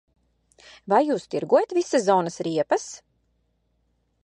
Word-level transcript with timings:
Vai 0.93 0.99
jūs 1.07 1.27
tirgojat 1.35 1.77
vissezonas 1.79 2.41
riepas? 2.49 2.89